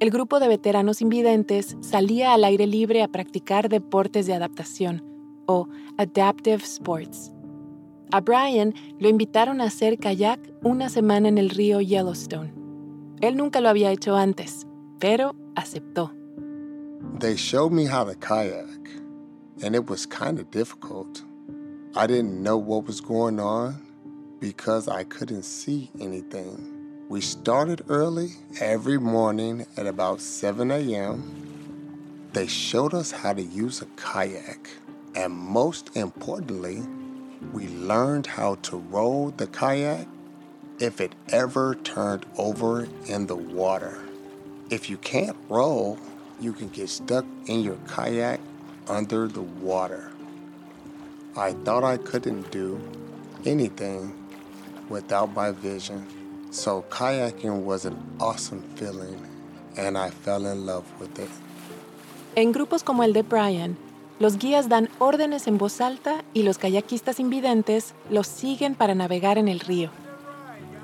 el 0.00 0.10
grupo 0.10 0.40
de 0.40 0.48
veteranos 0.48 1.00
invidentes 1.00 1.76
salía 1.78 2.34
al 2.34 2.42
aire 2.42 2.66
libre 2.66 3.04
a 3.04 3.08
practicar 3.08 3.68
deportes 3.68 4.26
de 4.26 4.34
adaptación 4.34 5.04
o 5.46 5.68
adaptive 5.96 6.64
sports. 6.64 7.30
A 8.10 8.20
Brian 8.20 8.74
lo 8.98 9.08
invitaron 9.08 9.60
a 9.60 9.66
hacer 9.66 9.96
kayak 10.00 10.40
una 10.64 10.88
semana 10.88 11.28
en 11.28 11.38
el 11.38 11.50
río 11.50 11.80
Yellowstone. 11.80 12.59
Él 13.20 13.36
nunca 13.36 13.60
lo 13.60 13.68
había 13.68 13.90
hecho 13.90 14.16
antes, 14.16 14.66
pero 14.98 15.34
aceptó. 15.54 16.10
They 17.18 17.36
showed 17.36 17.70
me 17.70 17.84
how 17.84 18.04
to 18.04 18.14
kayak, 18.14 18.68
and 19.62 19.74
it 19.74 19.90
was 19.90 20.06
kind 20.06 20.38
of 20.38 20.50
difficult. 20.50 21.22
I 21.94 22.06
didn't 22.06 22.42
know 22.42 22.56
what 22.56 22.86
was 22.86 23.00
going 23.00 23.38
on 23.38 23.76
because 24.40 24.88
I 24.88 25.04
couldn't 25.04 25.44
see 25.44 25.90
anything. 26.00 26.56
We 27.10 27.20
started 27.20 27.82
early 27.88 28.36
every 28.60 28.96
morning 28.96 29.66
at 29.76 29.86
about 29.86 30.20
7 30.20 30.70
a.m. 30.70 31.24
They 32.32 32.46
showed 32.46 32.94
us 32.94 33.10
how 33.10 33.34
to 33.34 33.42
use 33.42 33.82
a 33.82 33.86
kayak, 33.96 34.70
and 35.14 35.32
most 35.32 35.94
importantly, 35.94 36.82
we 37.52 37.68
learned 37.68 38.26
how 38.26 38.54
to 38.62 38.78
row 38.78 39.34
the 39.36 39.46
kayak 39.48 40.06
if 40.80 40.98
it 41.00 41.14
ever 41.28 41.74
turned 41.84 42.24
over 42.38 42.88
in 43.06 43.26
the 43.26 43.36
water. 43.36 43.98
If 44.70 44.88
you 44.88 44.96
can't 44.96 45.36
row, 45.48 45.98
you 46.40 46.52
can 46.54 46.68
get 46.68 46.88
stuck 46.88 47.26
in 47.46 47.60
your 47.62 47.76
kayak 47.86 48.40
under 48.88 49.28
the 49.28 49.42
water. 49.42 50.10
I 51.36 51.52
thought 51.64 51.84
I 51.84 51.98
couldn't 51.98 52.50
do 52.50 52.80
anything 53.44 54.14
without 54.88 55.34
my 55.36 55.52
vision, 55.52 56.06
so 56.50 56.82
kayaking 56.88 57.62
was 57.62 57.84
an 57.84 57.96
awesome 58.18 58.62
feeling, 58.76 59.20
and 59.76 59.98
I 59.98 60.10
fell 60.10 60.46
in 60.46 60.66
love 60.66 60.84
with 60.98 61.18
it. 61.18 61.30
En 62.36 62.52
grupos 62.52 62.82
como 62.82 63.02
el 63.02 63.12
de 63.12 63.22
Brian, 63.22 63.76
los 64.18 64.38
guías 64.38 64.68
dan 64.68 64.88
órdenes 64.98 65.46
en 65.46 65.58
voz 65.58 65.80
alta 65.80 66.24
y 66.32 66.42
los 66.42 66.58
kayakistas 66.58 67.20
invidentes 67.20 67.92
los 68.08 68.26
siguen 68.26 68.74
para 68.74 68.94
navegar 68.94 69.36
en 69.36 69.48
el 69.48 69.60
río. 69.60 69.90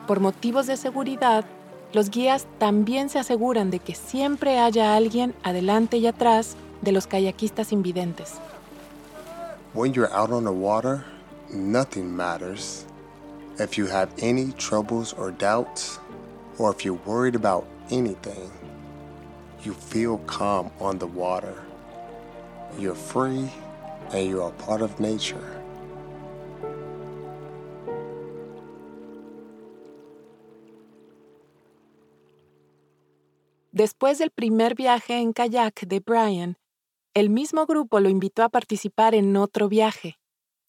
Por 0.07 0.21
motivos 0.21 0.67
de 0.67 0.77
seguridad, 0.77 1.45
los 1.93 2.11
guías 2.11 2.47
también 2.59 3.09
se 3.09 3.19
aseguran 3.19 3.71
de 3.71 3.81
que 3.81 3.95
siempre 3.95 4.61
haya 4.61 4.95
alguien 4.95 5.35
adelante 5.43 5.97
y 5.97 6.07
atrás 6.07 6.57
de 6.83 6.93
los 6.93 7.07
kayakistas 7.07 7.73
invidentes. 7.73 8.35
When 9.75 9.93
you're 9.93 10.13
out 10.13 10.31
on 10.31 10.45
the 10.45 10.53
water, 10.53 11.05
nothing 11.51 12.05
matters. 12.05 12.87
If 13.59 13.77
you 13.77 13.87
have 13.87 14.09
any 14.23 14.53
troubles 14.53 15.13
or 15.13 15.33
doubts, 15.33 15.99
or 16.59 16.71
if 16.71 16.85
you're 16.85 17.01
worried 17.05 17.35
about 17.35 17.65
anything, 17.91 18.51
you 19.65 19.75
feel 19.75 20.19
calm 20.27 20.71
on 20.81 20.99
the 20.99 21.07
water. 21.07 21.55
You're 22.79 22.95
free 22.95 23.51
and 24.13 24.29
you're 24.29 24.49
a 24.49 24.53
part 24.53 24.83
of 24.83 25.01
nature. 25.01 25.56
Después 33.77 34.17
del 34.17 34.31
primer 34.31 34.75
viaje 34.75 35.19
en 35.19 35.35
kayak 35.35 35.87
de 35.87 36.01
Brian, 36.01 36.57
el 37.13 37.29
mismo 37.29 37.67
grupo 37.67 38.01
lo 38.01 38.09
invitó 38.09 38.43
a 38.43 38.49
participar 38.49 39.15
en 39.15 39.37
otro 39.37 39.69
viaje, 39.69 40.19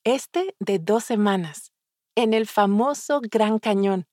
este 0.03 0.53
de 0.59 0.77
dos 0.77 1.05
semanas, 1.05 1.71
en 2.15 2.33
el 2.33 2.47
famoso 2.47 3.21
Gran 3.21 3.59
Cañón. 3.59 4.07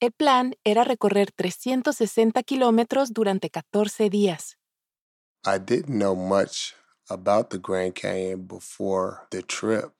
El 0.00 0.12
plan 0.12 0.54
era 0.64 0.84
recorrer 0.84 1.30
360 1.30 2.42
kilómetros 2.42 3.12
durante 3.12 3.50
14 3.50 4.08
días. 4.08 4.56
I 5.44 5.58
didn't 5.58 5.98
know 5.98 6.16
much 6.16 6.74
about 7.10 7.50
the 7.50 7.58
Grand 7.58 7.92
Canyon 7.92 8.46
before 8.46 9.26
the 9.30 9.42
trip, 9.42 9.92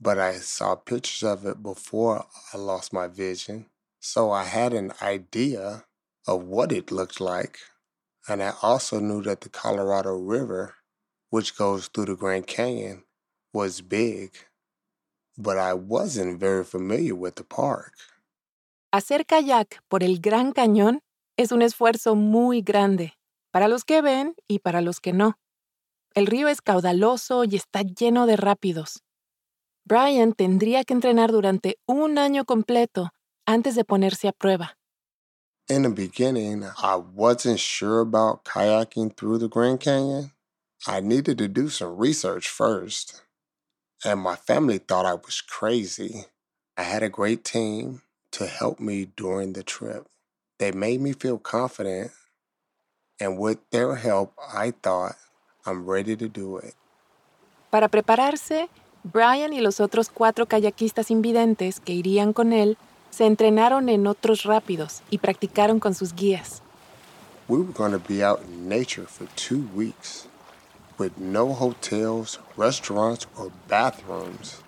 but 0.00 0.18
I 0.18 0.40
saw 0.40 0.74
pictures 0.74 1.22
of 1.22 1.46
it 1.46 1.62
before 1.62 2.26
I 2.52 2.56
lost 2.56 2.92
my 2.92 3.06
vision. 3.06 3.70
So 4.00 4.32
I 4.32 4.42
had 4.42 4.74
an 4.74 4.92
idea 5.00 5.84
of 6.26 6.42
what 6.48 6.72
it 6.72 6.90
looked 6.90 7.20
like. 7.20 7.60
And 8.28 8.42
I 8.42 8.52
also 8.62 9.00
knew 9.00 9.22
that 9.22 9.40
the 9.40 9.48
Colorado 9.48 10.16
River, 10.16 10.74
which 11.30 11.56
goes 11.56 11.88
through 11.88 12.06
the 12.06 12.16
Grand 12.16 12.46
Canyon, 12.46 13.04
was 13.52 13.82
big, 13.82 14.30
but 15.36 15.58
I 15.58 15.74
wasn't 15.74 16.38
very 16.38 16.64
familiar 16.64 17.14
with 17.14 17.34
the 17.36 17.44
park. 17.44 17.94
Hacer 18.92 19.24
kayak 19.24 19.82
por 19.88 20.02
el 20.02 20.20
Gran 20.20 20.52
Cañón 20.52 21.00
es 21.36 21.50
un 21.50 21.62
esfuerzo 21.62 22.14
muy 22.14 22.62
grande, 22.62 23.14
para 23.50 23.66
los 23.66 23.84
que 23.84 24.02
ven 24.02 24.34
y 24.48 24.60
para 24.60 24.80
los 24.82 25.00
que 25.00 25.12
no. 25.12 25.38
El 26.14 26.26
río 26.26 26.48
es 26.48 26.60
caudaloso 26.60 27.44
y 27.44 27.56
está 27.56 27.82
lleno 27.82 28.26
de 28.26 28.36
rápidos. 28.36 29.02
Brian 29.84 30.32
tendría 30.32 30.84
que 30.84 30.94
entrenar 30.94 31.32
durante 31.32 31.78
un 31.86 32.18
año 32.18 32.44
completo 32.44 33.10
antes 33.46 33.74
de 33.74 33.84
ponerse 33.84 34.28
a 34.28 34.32
prueba. 34.32 34.76
In 35.72 35.84
the 35.84 35.88
beginning, 35.88 36.68
I 36.82 36.96
wasn't 36.96 37.58
sure 37.58 38.00
about 38.00 38.44
kayaking 38.44 39.16
through 39.16 39.38
the 39.38 39.48
Grand 39.48 39.80
Canyon. 39.80 40.32
I 40.86 41.00
needed 41.00 41.38
to 41.38 41.48
do 41.48 41.70
some 41.70 41.96
research 41.96 42.46
first. 42.46 43.22
And 44.04 44.20
my 44.20 44.36
family 44.36 44.76
thought 44.76 45.06
I 45.06 45.14
was 45.14 45.40
crazy. 45.40 46.26
I 46.76 46.82
had 46.82 47.02
a 47.02 47.08
great 47.08 47.42
team 47.42 48.02
to 48.32 48.44
help 48.44 48.80
me 48.80 49.16
during 49.16 49.54
the 49.54 49.62
trip. 49.62 50.04
They 50.58 50.72
made 50.72 51.00
me 51.00 51.14
feel 51.14 51.38
confident, 51.38 52.10
and 53.18 53.38
with 53.38 53.56
their 53.70 53.96
help, 53.96 54.34
I 54.36 54.72
thought 54.72 55.16
I'm 55.64 55.88
ready 55.88 56.16
to 56.16 56.28
do 56.28 56.58
it. 56.58 56.74
Para 57.70 57.88
prepararse, 57.88 58.68
Brian 59.04 59.54
y 59.54 59.60
los 59.60 59.80
otros 59.80 60.10
cuatro 60.10 60.44
kayakistas 60.44 61.10
invidentes 61.10 61.80
que 61.80 61.94
irían 61.94 62.34
con 62.34 62.52
él 62.52 62.76
se 63.12 63.26
entrenaron 63.26 63.90
en 63.90 64.06
otros 64.06 64.44
rápidos 64.44 65.02
y 65.10 65.18
practicaron 65.18 65.78
con 65.78 65.94
sus 65.94 66.14
guías. 66.14 66.62
We 67.46 67.58
were 67.58 67.72
going 67.72 67.92
to 67.92 67.98
be 67.98 68.24
out 68.24 68.40
in 68.42 68.68
nature 68.68 69.06
for 69.06 69.26
two 69.36 69.68
weeks 69.74 70.26
with 70.96 71.18
no 71.18 71.52
hotels, 71.52 72.38
restaurants, 72.56 73.26
or 73.36 73.52
bathrooms. 73.68 74.62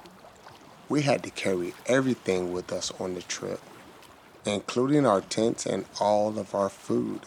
We 0.91 1.03
had 1.03 1.23
to 1.23 1.31
carry 1.31 1.73
everything 1.87 2.53
with 2.53 2.71
us 2.71 2.93
on 3.01 3.15
the 3.15 3.23
trip, 3.23 3.61
including 4.45 5.07
our 5.07 5.23
tents 5.23 5.65
and 5.65 5.87
all 5.99 6.39
of 6.39 6.55
our 6.55 6.69
food. 6.69 7.23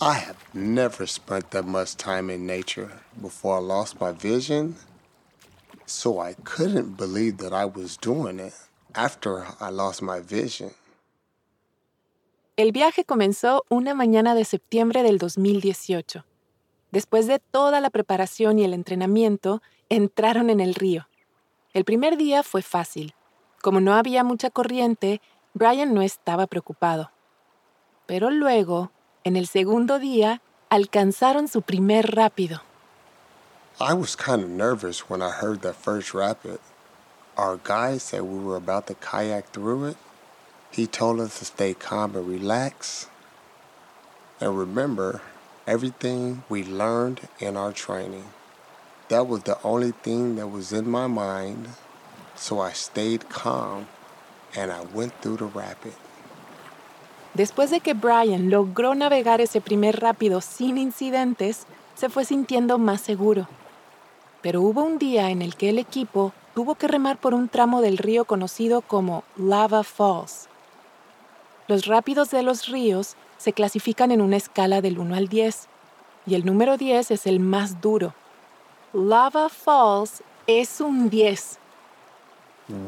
I 0.00 0.14
have 0.14 0.36
never 0.52 1.06
spent 1.06 1.52
that 1.52 1.64
much 1.64 1.96
time 1.96 2.28
in 2.28 2.44
nature 2.44 3.02
before 3.20 3.58
I 3.58 3.60
lost 3.60 4.00
my 4.00 4.10
vision, 4.10 4.76
so 5.86 6.18
I 6.18 6.34
couldn't 6.42 6.96
believe 6.96 7.38
that 7.38 7.52
I 7.52 7.66
was 7.66 7.96
doing 7.96 8.40
it 8.40 8.65
after 8.96 9.44
I 9.60 9.70
lost 9.70 10.02
my 10.02 10.20
vision. 10.20 10.70
El 12.56 12.72
viaje 12.72 13.04
comenzó 13.04 13.64
una 13.68 13.94
mañana 13.94 14.34
de 14.34 14.44
septiembre 14.44 15.02
del 15.02 15.18
2018. 15.18 16.24
Después 16.90 17.26
de 17.26 17.38
toda 17.38 17.80
la 17.80 17.90
preparación 17.90 18.58
y 18.58 18.64
el 18.64 18.72
entrenamiento, 18.72 19.60
entraron 19.90 20.48
en 20.48 20.60
el 20.60 20.74
río. 20.74 21.06
El 21.74 21.84
primer 21.84 22.16
día 22.16 22.42
fue 22.42 22.62
fácil. 22.62 23.14
Como 23.60 23.80
no 23.80 23.94
había 23.94 24.24
mucha 24.24 24.48
corriente, 24.48 25.20
Brian 25.52 25.92
no 25.92 26.00
estaba 26.00 26.46
preocupado. 26.46 27.10
Pero 28.06 28.30
luego, 28.30 28.90
en 29.24 29.36
el 29.36 29.46
segundo 29.46 29.98
día, 29.98 30.40
alcanzaron 30.70 31.48
su 31.48 31.60
primer 31.60 32.14
rápido. 32.14 32.62
I 33.78 33.92
was 33.92 34.16
kind 34.16 34.42
of 34.42 34.48
nervous 34.48 35.10
when 35.10 35.20
I 35.20 35.30
heard 35.30 35.60
that 35.60 35.74
first 35.74 36.14
rapid. 36.14 36.58
Our 37.36 37.58
guide 37.62 38.00
said 38.00 38.22
we 38.22 38.38
were 38.38 38.56
about 38.56 38.86
to 38.86 38.94
kayak 38.94 39.52
through 39.52 39.92
it. 39.92 39.96
He 40.70 40.86
told 40.86 41.20
us 41.20 41.38
to 41.38 41.44
stay 41.44 41.74
calm 41.74 42.16
and 42.16 42.26
relax. 42.26 43.08
And 44.40 44.58
remember 44.58 45.20
everything 45.66 46.44
we 46.48 46.64
learned 46.64 47.28
in 47.38 47.56
our 47.56 47.72
training. 47.72 48.24
That 49.08 49.28
was 49.28 49.42
the 49.42 49.58
only 49.62 49.92
thing 49.92 50.36
that 50.36 50.48
was 50.48 50.72
in 50.72 50.88
my 50.88 51.06
mind. 51.08 51.68
So 52.36 52.60
I 52.60 52.72
stayed 52.72 53.28
calm 53.28 53.86
and 54.56 54.72
I 54.72 54.80
went 54.94 55.12
through 55.20 55.36
the 55.36 55.46
rapid. 55.46 55.92
Después 57.34 57.68
de 57.68 57.80
que 57.80 57.92
Brian 57.92 58.48
logró 58.48 58.94
navegar 58.94 59.42
ese 59.42 59.60
primer 59.60 60.00
rápido 60.00 60.40
sin 60.40 60.78
incidentes, 60.78 61.66
se 61.94 62.08
fue 62.08 62.24
sintiendo 62.24 62.78
más 62.78 63.02
seguro. 63.02 63.46
Pero 64.40 64.62
hubo 64.62 64.82
un 64.82 64.98
día 64.98 65.28
en 65.28 65.42
el 65.42 65.54
que 65.54 65.68
el 65.68 65.78
equipo 65.78 66.32
tuvo 66.56 66.74
que 66.74 66.88
remar 66.88 67.20
por 67.20 67.34
un 67.34 67.50
tramo 67.50 67.82
del 67.82 67.98
río 67.98 68.24
conocido 68.24 68.80
como 68.80 69.24
Lava 69.36 69.84
Falls. 69.84 70.48
Los 71.68 71.84
rápidos 71.84 72.30
de 72.30 72.42
los 72.42 72.68
ríos 72.68 73.14
se 73.36 73.52
clasifican 73.52 74.10
en 74.10 74.22
una 74.22 74.38
escala 74.38 74.80
del 74.80 74.98
1 74.98 75.16
al 75.16 75.28
10, 75.28 75.68
y 76.24 76.34
el 76.34 76.46
número 76.46 76.78
10 76.78 77.10
es 77.10 77.26
el 77.26 77.40
más 77.40 77.82
duro. 77.82 78.14
Lava 78.94 79.50
Falls 79.50 80.22
es 80.46 80.80
un 80.80 81.10
10. 81.10 81.58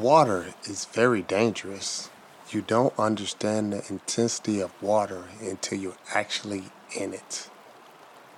Water 0.01 0.55
is 0.67 0.89
very 0.95 1.21
dangerous. 1.21 2.09
You 2.51 2.63
don't 2.63 2.95
understand 2.99 3.75
the 3.75 3.83
intensity 3.91 4.63
of 4.63 4.71
water 4.81 5.25
until 5.43 5.79
you're 5.79 6.01
actually 6.15 6.65
in 6.97 7.13
it. 7.13 7.51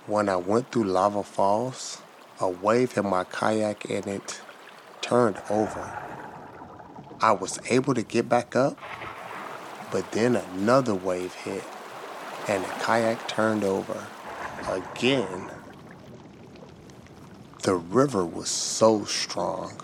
When 0.07 0.27
I 0.27 0.35
went 0.35 0.71
through 0.71 0.91
Lava 0.91 1.23
Falls, 1.23 1.99
a 2.41 2.49
wave 2.49 2.97
in 2.97 3.09
my 3.09 3.23
kayak 3.23 3.85
in 3.85 4.09
it 4.09 4.41
turned 5.01 5.41
over. 5.49 5.97
I 7.21 7.31
was 7.33 7.59
able 7.69 7.93
to 7.93 8.03
get 8.03 8.29
back 8.29 8.55
up, 8.55 8.77
but 9.91 10.11
then 10.11 10.35
another 10.35 10.95
wave 10.95 11.33
hit 11.33 11.63
and 12.47 12.63
the 12.63 12.69
kayak 12.79 13.27
turned 13.27 13.63
over 13.63 14.07
again. 14.67 15.51
The 17.63 17.75
river 17.75 18.25
was 18.25 18.49
so 18.49 19.05
strong. 19.05 19.79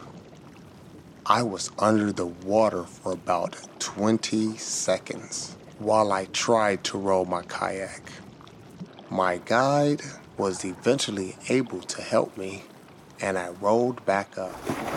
I 1.26 1.44
was 1.44 1.72
under 1.78 2.12
the 2.12 2.26
water 2.26 2.84
for 2.84 3.12
about 3.12 3.56
20 3.80 4.58
seconds 4.58 5.56
while 5.78 6.12
I 6.12 6.26
tried 6.26 6.84
to 6.86 6.98
row 6.98 7.26
my 7.26 7.44
kayak. 7.44 8.02
My 9.10 9.38
guide 9.38 10.02
was 10.38 10.66
eventually 10.66 11.36
able 11.50 11.82
to 11.82 12.02
help 12.02 12.36
me, 12.38 12.64
and 13.22 13.38
I 13.38 13.50
rolled 13.50 14.06
back 14.06 14.38
up. 14.38 14.97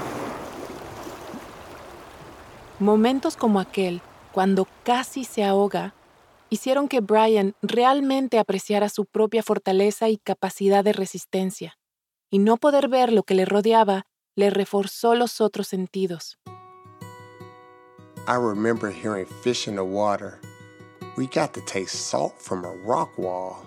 Momentos 2.80 3.36
como 3.36 3.60
aquel, 3.60 4.00
cuando 4.32 4.66
casi 4.84 5.24
se 5.24 5.44
ahoga, 5.44 5.92
hicieron 6.48 6.88
que 6.88 7.00
Brian 7.00 7.54
realmente 7.60 8.38
apreciara 8.38 8.88
su 8.88 9.04
propia 9.04 9.42
fortaleza 9.42 10.08
y 10.08 10.16
capacidad 10.16 10.82
de 10.82 10.94
resistencia, 10.94 11.78
y 12.30 12.38
no 12.38 12.56
poder 12.56 12.88
ver 12.88 13.12
lo 13.12 13.22
que 13.22 13.34
le 13.34 13.44
rodeaba 13.44 14.06
le 14.34 14.48
reforzó 14.48 15.14
los 15.14 15.42
otros 15.42 15.68
sentidos. 15.68 16.38
I 18.26 18.36
remember 18.36 18.90
hearing 18.90 19.26
fish 19.42 19.68
in 19.68 19.76
the 19.76 19.84
water. 19.84 20.40
We 21.18 21.26
got 21.26 21.52
to 21.52 21.60
taste 21.66 22.08
salt 22.10 22.32
from 22.38 22.64
a 22.64 22.72
rock 22.86 23.10
wall. 23.18 23.66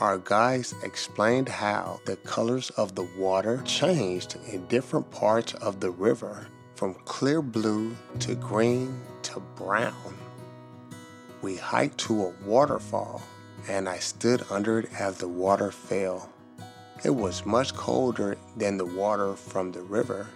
Our 0.00 0.18
guides 0.18 0.74
explained 0.82 1.48
how 1.48 2.00
the 2.04 2.16
colors 2.16 2.70
of 2.76 2.94
the 2.94 3.06
water 3.18 3.62
changed 3.64 4.36
in 4.52 4.66
different 4.68 5.10
parts 5.10 5.54
of 5.62 5.80
the 5.80 5.90
river, 5.90 6.46
from 6.80 6.94
clear 7.04 7.42
blue 7.42 7.94
to 8.18 8.34
green 8.36 8.98
to 9.20 9.38
brown. 9.54 10.16
We 11.42 11.56
hiked 11.56 11.98
to 12.06 12.22
a 12.22 12.32
waterfall, 12.42 13.20
and 13.68 13.86
I 13.86 13.98
stood 13.98 14.42
under 14.48 14.78
it 14.78 14.88
as 14.98 15.18
the 15.18 15.28
water 15.28 15.72
fell. 15.72 16.30
It 17.04 17.10
was 17.10 17.44
much 17.44 17.74
colder 17.74 18.38
than 18.56 18.78
the 18.78 18.86
water 18.86 19.34
from 19.34 19.72
the 19.72 19.82
river. 19.82 20.26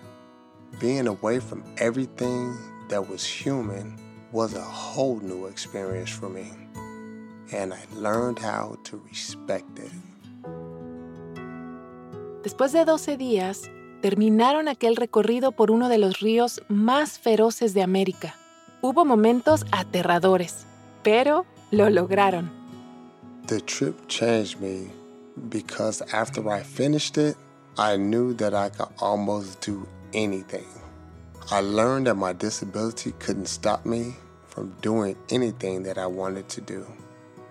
Being 0.78 1.06
away 1.06 1.40
from 1.40 1.64
everything 1.78 2.54
that 2.90 3.08
was 3.08 3.24
human 3.24 3.98
was 4.30 4.52
a 4.52 4.60
whole 4.60 5.20
new 5.20 5.46
experience 5.46 6.10
for 6.10 6.28
me, 6.28 6.52
and 7.52 7.72
I 7.72 7.80
learned 7.94 8.38
how 8.38 8.76
to 8.84 9.02
respect 9.08 9.78
it. 9.78 9.92
Después 12.42 12.72
de 12.72 12.84
12 12.84 13.16
días, 13.16 13.70
terminaron 14.04 14.68
aquel 14.68 14.96
recorrido 14.96 15.52
por 15.52 15.70
uno 15.70 15.88
de 15.88 15.96
los 15.96 16.20
ríos 16.20 16.60
más 16.68 17.18
feroces 17.18 17.72
de 17.72 17.82
América. 17.82 18.34
Hubo 18.82 19.06
momentos 19.06 19.64
aterradores, 19.72 20.66
pero 21.02 21.46
lo 21.70 21.88
lograron. 21.88 22.50
The 23.46 23.62
trip 23.62 23.96
changed 24.06 24.60
me 24.60 24.90
because 25.48 26.04
after 26.12 26.46
I 26.50 26.62
finished 26.62 27.16
it, 27.16 27.38
I 27.78 27.96
knew 27.96 28.34
that 28.34 28.52
I 28.52 28.68
could 28.68 28.92
almost 29.00 29.66
do 29.66 29.86
anything. 30.12 30.66
I 31.50 31.62
learned 31.62 32.06
that 32.06 32.16
my 32.16 32.34
disability 32.34 33.12
couldn't 33.12 33.48
stop 33.48 33.86
me 33.86 34.16
from 34.48 34.74
doing 34.82 35.16
anything 35.30 35.84
that 35.84 35.96
I 35.96 36.08
wanted 36.08 36.50
to 36.50 36.60
do. 36.60 36.84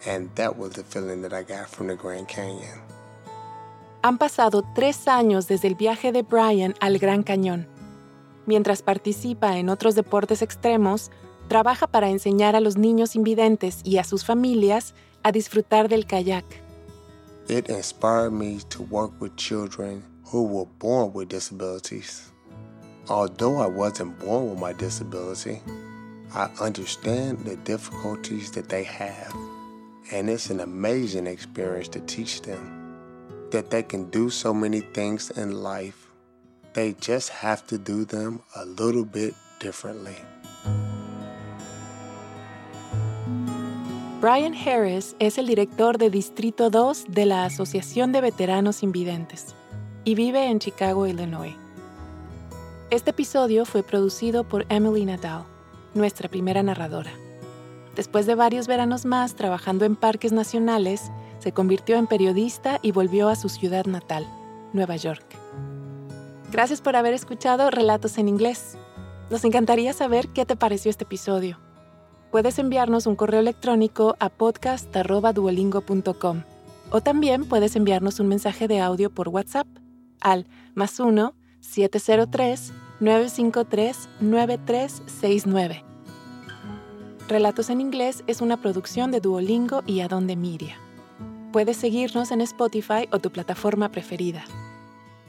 And 0.06 0.30
that 0.36 0.56
was 0.56 0.74
the 0.74 0.84
feeling 0.84 1.24
that 1.24 1.34
I 1.34 1.42
got 1.42 1.68
from 1.68 1.88
the 1.88 1.96
Grand 1.96 2.28
Canyon. 2.28 2.83
Han 4.06 4.18
pasado 4.18 4.66
tres 4.76 5.08
años 5.08 5.48
desde 5.48 5.70
el 5.70 5.76
viaje 5.76 6.12
de 6.12 6.24
Brian 6.24 6.76
al 6.82 6.98
Gran 6.98 7.24
Cañón. 7.24 7.70
Mientras 8.46 8.82
participa 8.82 9.58
en 9.58 9.70
otros 9.70 9.96
deportes 9.96 10.42
extremos, 10.42 11.10
trabaja 11.48 11.88
para 11.88 12.10
enseñar 12.10 12.58
a 12.58 12.60
los 12.60 12.76
niños 12.76 13.16
invidentes 13.16 13.80
y 13.86 14.00
a 14.00 14.04
sus 14.04 14.26
familias 14.26 14.94
a 15.24 15.32
disfrutar 15.32 15.88
del 15.88 16.06
kayak. 16.06 16.44
It 17.48 17.70
inspired 17.70 18.34
me 18.34 18.60
to 18.72 18.84
work 18.92 19.14
with 19.22 19.38
children 19.38 20.04
who 20.26 20.44
were 20.44 20.70
born 20.80 21.12
with 21.14 21.30
disabilities. 21.30 22.30
Although 23.08 23.62
I 23.62 23.68
wasn't 23.68 24.20
born 24.20 24.50
with 24.50 24.60
my 24.60 24.74
disability, 24.74 25.62
I 26.36 26.50
understand 26.60 27.46
the 27.46 27.56
difficulties 27.64 28.52
that 28.52 28.68
they 28.68 28.84
have, 28.84 29.34
and 30.12 30.30
it's 30.30 30.50
an 30.50 30.60
amazing 30.60 31.26
experience 31.26 31.88
to 31.92 32.02
teach 32.02 32.42
them 32.42 32.83
that 33.54 33.70
they 33.70 33.84
can 33.84 34.10
do 34.10 34.30
so 34.30 34.54
many 34.54 34.82
things 34.82 35.32
in 35.32 35.64
life. 35.64 36.10
They 36.74 36.96
just 37.00 37.30
have 37.30 37.66
to 37.68 37.78
do 37.78 38.04
them 38.04 38.42
a 38.56 38.66
little 38.66 39.06
bit 39.06 39.34
differently. 39.60 40.18
Brian 44.20 44.54
Harris 44.54 45.16
es 45.20 45.38
el 45.38 45.48
director 45.48 45.98
de 45.98 46.10
Distrito 46.10 46.70
2 46.70 47.06
de 47.10 47.26
la 47.26 47.46
Asociación 47.46 48.12
de 48.12 48.22
Veteranos 48.22 48.82
Invidentes 48.82 49.54
y 50.06 50.16
vive 50.16 50.48
en 50.48 50.60
Chicago, 50.60 51.08
Illinois. 51.08 51.56
Este 52.90 53.12
episodio 53.12 53.66
fue 53.66 53.84
producido 53.84 54.44
por 54.44 54.66
Emily 54.70 55.06
Nadal, 55.06 55.44
nuestra 55.94 56.30
primera 56.30 56.64
narradora. 56.64 57.12
Después 57.96 58.26
de 58.26 58.36
varios 58.36 58.66
veranos 58.66 59.06
más 59.06 59.36
trabajando 59.36 59.86
en 59.86 59.96
parques 59.96 60.32
nacionales, 60.32 61.12
se 61.44 61.52
convirtió 61.52 61.98
en 61.98 62.08
periodista 62.08 62.80
y 62.82 62.92
volvió 62.92 63.30
a 63.30 63.36
su 63.36 63.50
ciudad 63.50 63.86
natal, 63.86 64.26
Nueva 64.74 64.96
York. 64.96 65.24
Gracias 66.52 66.82
por 66.82 66.96
haber 66.96 67.14
escuchado 67.14 67.70
Relatos 67.70 68.18
en 68.18 68.30
Inglés. 68.30 68.78
Nos 69.30 69.44
encantaría 69.44 69.94
saber 69.94 70.30
qué 70.30 70.46
te 70.46 70.56
pareció 70.56 70.90
este 70.90 71.04
episodio 71.04 71.60
puedes 72.34 72.58
enviarnos 72.58 73.06
un 73.06 73.16
correo 73.16 73.40
electrónico 73.42 74.16
a 74.20 74.30
podcast.duolingo.com 74.30 76.42
o 76.90 77.00
también 77.00 77.46
puedes 77.46 77.76
enviarnos 77.76 78.20
un 78.20 78.28
mensaje 78.28 78.68
de 78.68 78.82
audio 78.82 79.12
por 79.12 79.30
WhatsApp 79.30 79.68
al 80.20 80.48
más 80.74 81.00
1 81.00 81.36
703 81.60 82.74
953 83.02 84.10
9369. 84.20 85.86
Relatos 87.28 87.70
en 87.70 87.82
inglés 87.82 88.24
es 88.26 88.42
una 88.42 88.60
producción 88.60 89.12
de 89.12 89.20
Duolingo 89.20 89.84
y 89.86 90.00
Adonde 90.00 90.36
Miria. 90.36 90.83
Puedes 91.54 91.78
seguirnos 91.78 92.32
en 92.32 92.42
Spotify 92.42 93.08
o 93.12 93.20
tu 93.20 93.30
plataforma 93.30 93.90
preferida. 93.90 94.44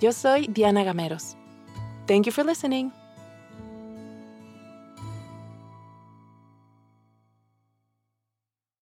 Yo 0.01 0.11
soy 0.11 0.47
Diana 0.47 0.83
Gameros. 0.83 1.37
Thank 2.07 2.25
you 2.25 2.33
for 2.33 2.47
listening. 2.47 3.04